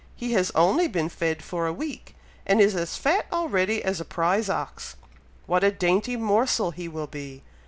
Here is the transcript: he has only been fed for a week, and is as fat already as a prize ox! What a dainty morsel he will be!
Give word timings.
he 0.15 0.31
has 0.33 0.49
only 0.55 0.87
been 0.87 1.09
fed 1.09 1.43
for 1.43 1.67
a 1.67 1.71
week, 1.71 2.15
and 2.47 2.59
is 2.59 2.73
as 2.73 2.97
fat 2.97 3.27
already 3.31 3.83
as 3.83 4.01
a 4.01 4.03
prize 4.03 4.49
ox! 4.49 4.95
What 5.45 5.63
a 5.63 5.69
dainty 5.69 6.15
morsel 6.15 6.71
he 6.71 6.87
will 6.87 7.05
be! 7.05 7.43